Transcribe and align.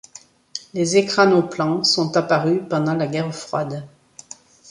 Les 0.73 0.97
ekranoplans 0.97 1.83
sont 1.83 2.17
apparus 2.17 2.63
pendant 2.67 2.95
la 2.95 3.05
Guerre 3.05 3.35
froide. 3.35 3.87